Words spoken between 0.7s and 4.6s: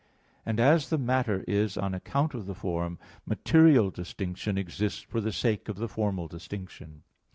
the matter is on account of the form, material distinction